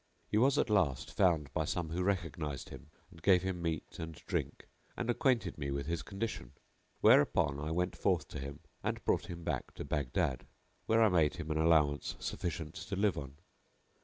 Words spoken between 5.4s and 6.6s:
me with his condition;